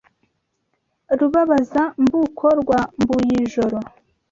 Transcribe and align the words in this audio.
Rubabaza-mbuko 1.19 2.45
rwa 2.61 2.81
Mbuyijoro 2.99 3.77